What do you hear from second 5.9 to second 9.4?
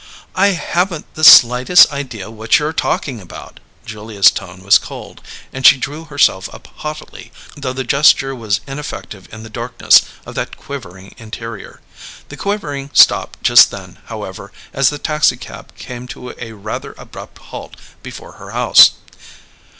herself up haughtily, though the gesture was ineffective